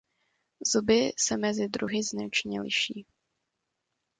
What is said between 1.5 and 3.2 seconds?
druhy značně liší.